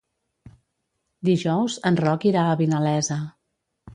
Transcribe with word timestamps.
Dijous 1.29 1.77
en 1.91 2.01
Roc 2.03 2.27
irà 2.31 2.45
a 2.53 2.57
Vinalesa. 2.65 3.21